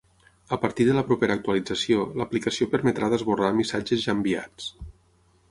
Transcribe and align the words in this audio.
A 0.55 0.57
partir 0.61 0.85
de 0.87 0.95
la 0.99 1.03
propera 1.09 1.35
actualització, 1.39 2.07
l’aplicació 2.21 2.69
permetrà 2.73 3.11
d’esborrar 3.13 3.53
missatges 3.61 4.03
ja 4.09 4.19
enviats. 4.19 4.73